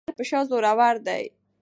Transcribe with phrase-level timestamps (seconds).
[0.01, 1.23] ـ پردى خر په شا زور ور وي.